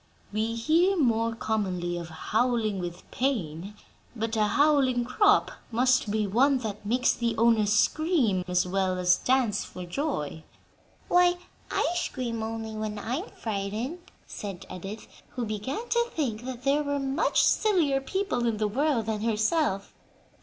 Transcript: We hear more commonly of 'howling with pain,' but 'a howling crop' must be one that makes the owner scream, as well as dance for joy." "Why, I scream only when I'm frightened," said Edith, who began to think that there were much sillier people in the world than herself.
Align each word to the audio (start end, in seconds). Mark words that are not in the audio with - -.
We 0.33 0.55
hear 0.55 0.97
more 0.97 1.35
commonly 1.35 1.95
of 1.95 2.09
'howling 2.09 2.79
with 2.79 3.03
pain,' 3.11 3.75
but 4.15 4.35
'a 4.35 4.45
howling 4.47 5.05
crop' 5.05 5.51
must 5.71 6.09
be 6.09 6.25
one 6.25 6.57
that 6.65 6.83
makes 6.83 7.13
the 7.13 7.37
owner 7.37 7.67
scream, 7.67 8.43
as 8.47 8.65
well 8.65 8.97
as 8.97 9.17
dance 9.19 9.63
for 9.63 9.85
joy." 9.85 10.43
"Why, 11.07 11.35
I 11.69 11.85
scream 11.93 12.41
only 12.41 12.71
when 12.71 12.97
I'm 12.97 13.29
frightened," 13.29 13.99
said 14.25 14.65
Edith, 14.73 15.05
who 15.35 15.45
began 15.45 15.87
to 15.89 16.07
think 16.15 16.45
that 16.45 16.63
there 16.63 16.81
were 16.81 16.97
much 16.97 17.43
sillier 17.43 18.01
people 18.01 18.47
in 18.47 18.57
the 18.57 18.67
world 18.67 19.05
than 19.05 19.21
herself. 19.21 19.93